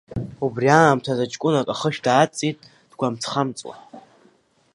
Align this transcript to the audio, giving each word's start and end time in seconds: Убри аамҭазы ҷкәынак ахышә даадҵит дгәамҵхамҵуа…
Убри 0.45 0.67
аамҭазы 0.79 1.25
ҷкәынак 1.31 1.67
ахышә 1.73 2.01
даадҵит 2.05 2.57
дгәамҵхамҵуа… 2.91 3.75